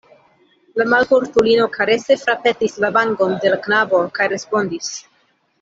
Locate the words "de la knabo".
3.45-4.03